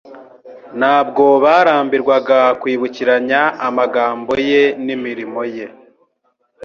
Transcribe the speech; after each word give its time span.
Ntabwo 0.79 1.23
barambirwaga 1.43 2.39
kwibukiranya 2.61 3.41
amagambo 3.67 4.31
ye 4.49 4.63
n'imirimo 4.85 5.41
ye. 5.55 5.67